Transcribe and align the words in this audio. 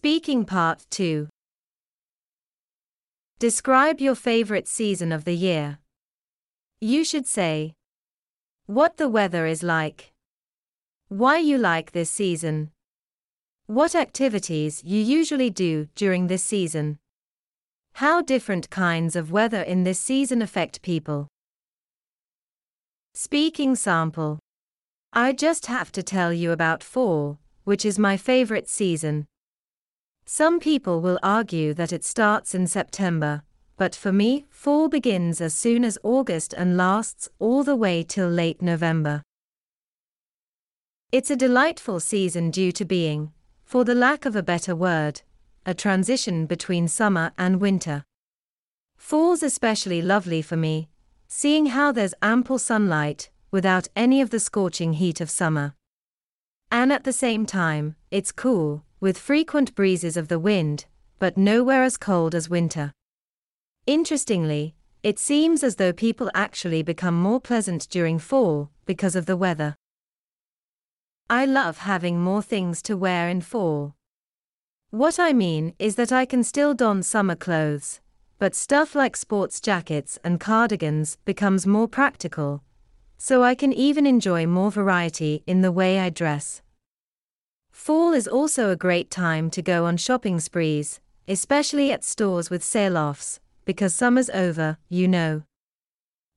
Speaking 0.00 0.44
Part 0.44 0.86
2 0.90 1.28
Describe 3.40 4.00
your 4.00 4.14
favorite 4.14 4.68
season 4.68 5.10
of 5.10 5.24
the 5.24 5.34
year. 5.34 5.78
You 6.80 7.02
should 7.02 7.26
say 7.26 7.74
what 8.66 8.96
the 8.96 9.08
weather 9.08 9.44
is 9.44 9.64
like, 9.64 10.12
why 11.08 11.38
you 11.38 11.58
like 11.58 11.90
this 11.90 12.10
season, 12.12 12.70
what 13.66 13.96
activities 13.96 14.84
you 14.84 15.02
usually 15.02 15.50
do 15.50 15.88
during 15.96 16.28
this 16.28 16.44
season, 16.44 17.00
how 17.94 18.22
different 18.22 18.70
kinds 18.70 19.16
of 19.16 19.32
weather 19.32 19.62
in 19.62 19.82
this 19.82 20.00
season 20.00 20.42
affect 20.42 20.80
people. 20.80 21.26
Speaking 23.14 23.74
sample 23.74 24.38
I 25.12 25.32
just 25.32 25.66
have 25.66 25.90
to 25.90 26.04
tell 26.04 26.32
you 26.32 26.52
about 26.52 26.84
fall, 26.84 27.40
which 27.64 27.84
is 27.84 27.98
my 27.98 28.16
favorite 28.16 28.68
season. 28.68 29.26
Some 30.30 30.60
people 30.60 31.00
will 31.00 31.18
argue 31.22 31.72
that 31.72 31.90
it 31.90 32.04
starts 32.04 32.54
in 32.54 32.66
September, 32.66 33.44
but 33.78 33.94
for 33.94 34.12
me, 34.12 34.44
fall 34.50 34.90
begins 34.90 35.40
as 35.40 35.54
soon 35.54 35.86
as 35.86 35.96
August 36.02 36.52
and 36.52 36.76
lasts 36.76 37.30
all 37.38 37.64
the 37.64 37.74
way 37.74 38.02
till 38.02 38.28
late 38.28 38.60
November. 38.60 39.22
It's 41.10 41.30
a 41.30 41.34
delightful 41.34 41.98
season 41.98 42.50
due 42.50 42.72
to 42.72 42.84
being, 42.84 43.32
for 43.64 43.84
the 43.84 43.94
lack 43.94 44.26
of 44.26 44.36
a 44.36 44.42
better 44.42 44.76
word, 44.76 45.22
a 45.64 45.72
transition 45.72 46.44
between 46.44 46.88
summer 46.88 47.32
and 47.38 47.58
winter. 47.58 48.04
Fall's 48.98 49.42
especially 49.42 50.02
lovely 50.02 50.42
for 50.42 50.58
me, 50.58 50.90
seeing 51.26 51.66
how 51.66 51.90
there's 51.90 52.12
ample 52.20 52.58
sunlight, 52.58 53.30
without 53.50 53.88
any 53.96 54.20
of 54.20 54.28
the 54.28 54.40
scorching 54.40 54.92
heat 54.92 55.22
of 55.22 55.30
summer. 55.30 55.72
And 56.70 56.92
at 56.92 57.04
the 57.04 57.14
same 57.14 57.46
time, 57.46 57.96
it's 58.10 58.30
cool, 58.30 58.84
with 59.00 59.16
frequent 59.18 59.74
breezes 59.74 60.16
of 60.16 60.28
the 60.28 60.38
wind, 60.38 60.86
but 61.18 61.36
nowhere 61.36 61.82
as 61.82 61.96
cold 61.96 62.34
as 62.34 62.48
winter. 62.50 62.92
Interestingly, 63.86 64.74
it 65.02 65.18
seems 65.18 65.62
as 65.62 65.76
though 65.76 65.92
people 65.92 66.30
actually 66.34 66.82
become 66.82 67.14
more 67.14 67.40
pleasant 67.40 67.88
during 67.88 68.18
fall 68.18 68.70
because 68.84 69.14
of 69.14 69.26
the 69.26 69.36
weather. 69.36 69.76
I 71.30 71.44
love 71.44 71.78
having 71.78 72.20
more 72.20 72.42
things 72.42 72.82
to 72.82 72.96
wear 72.96 73.28
in 73.28 73.40
fall. 73.42 73.94
What 74.90 75.20
I 75.20 75.32
mean 75.32 75.74
is 75.78 75.96
that 75.96 76.10
I 76.10 76.24
can 76.24 76.42
still 76.42 76.74
don 76.74 77.02
summer 77.02 77.36
clothes, 77.36 78.00
but 78.38 78.54
stuff 78.54 78.94
like 78.94 79.16
sports 79.16 79.60
jackets 79.60 80.18
and 80.24 80.40
cardigans 80.40 81.18
becomes 81.24 81.66
more 81.66 81.86
practical, 81.86 82.62
so 83.18 83.42
I 83.42 83.54
can 83.54 83.72
even 83.72 84.06
enjoy 84.06 84.46
more 84.46 84.70
variety 84.70 85.42
in 85.46 85.60
the 85.60 85.72
way 85.72 85.98
I 86.00 86.08
dress. 86.08 86.62
Fall 87.78 88.12
is 88.12 88.26
also 88.26 88.70
a 88.70 88.76
great 88.76 89.08
time 89.08 89.50
to 89.50 89.62
go 89.62 89.86
on 89.86 89.96
shopping 89.96 90.40
sprees, 90.40 91.00
especially 91.28 91.92
at 91.92 92.04
stores 92.04 92.50
with 92.50 92.62
sale 92.62 92.98
offs, 92.98 93.38
because 93.64 93.94
summer's 93.94 94.28
over, 94.30 94.78
you 94.88 95.06
know. 95.06 95.44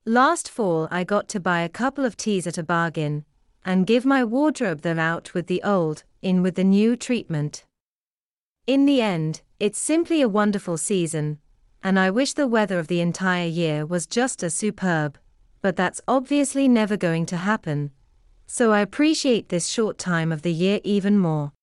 Last 0.05 0.47
fall, 0.47 0.87
I 0.91 1.03
got 1.03 1.27
to 1.29 1.39
buy 1.39 1.61
a 1.61 1.67
couple 1.67 2.05
of 2.05 2.15
tees 2.15 2.45
at 2.45 2.59
a 2.59 2.63
bargain, 2.63 3.25
and 3.65 3.87
give 3.87 4.05
my 4.05 4.23
wardrobe 4.23 4.81
the 4.81 4.97
out 4.97 5.33
with 5.33 5.47
the 5.47 5.63
old, 5.63 6.03
in 6.21 6.43
with 6.43 6.55
the 6.55 6.63
new 6.63 6.95
treatment. 6.95 7.65
In 8.67 8.85
the 8.85 9.01
end, 9.01 9.41
it's 9.59 9.79
simply 9.79 10.21
a 10.21 10.29
wonderful 10.29 10.77
season, 10.77 11.39
and 11.83 11.99
I 11.99 12.11
wish 12.11 12.33
the 12.33 12.47
weather 12.47 12.77
of 12.77 12.87
the 12.87 13.01
entire 13.01 13.47
year 13.47 13.83
was 13.85 14.05
just 14.05 14.43
as 14.43 14.53
superb, 14.53 15.17
but 15.61 15.75
that's 15.75 16.01
obviously 16.07 16.67
never 16.67 16.95
going 16.95 17.25
to 17.25 17.37
happen, 17.37 17.91
so 18.53 18.73
I 18.73 18.81
appreciate 18.81 19.47
this 19.47 19.67
short 19.67 19.97
time 19.97 20.29
of 20.29 20.41
the 20.41 20.51
year 20.51 20.81
even 20.83 21.17
more. 21.17 21.53